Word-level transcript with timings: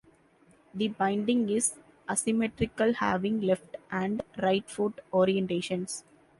The 0.73 0.87
binding 0.87 1.47
is 1.51 1.75
asymmetrical, 2.09 2.93
having 2.93 3.41
left 3.41 3.75
and 3.91 4.23
right 4.41 4.67
foot 4.67 4.99
orientations. 5.13 6.05